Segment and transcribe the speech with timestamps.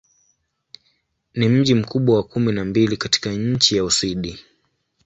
[1.33, 4.39] Ni mji mkubwa wa kumi na mbili katika nchi wa Uswidi.